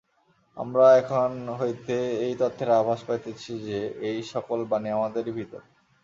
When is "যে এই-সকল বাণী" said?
3.67-4.89